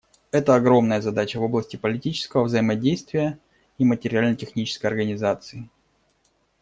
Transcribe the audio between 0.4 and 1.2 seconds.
огромная